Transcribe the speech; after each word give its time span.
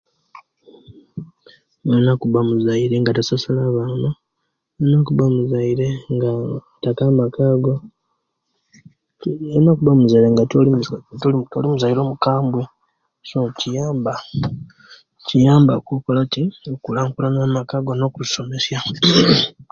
Oina 1.93 2.11
kuba 2.21 2.39
muzaire, 2.47 2.95
nga 3.01 3.15
tososola 3.17 3.61
abaana, 3.67 4.09
oina 4.81 4.97
kuba 5.07 5.25
muzaire, 5.35 5.87
nga 6.15 6.29
ottaka 6.75 7.01
amaka 7.09 7.43
go, 7.63 7.73
oina 9.55 9.69
okuba 9.71 9.91
omuzaire 9.93 10.27
nga 10.31 10.43
toli 10.51 10.69
muzaire 11.69 11.99
omukambwe, 12.01 12.63
kiyambaku, 13.59 14.31
kiyambaku 15.27 15.89
okukola 15.93 16.21
kyi 16.31 16.43
okulankulanya 16.73 17.41
amaka 17.45 17.75
go 17.85 17.93
no 17.99 18.07
kusomesya. 18.15 18.79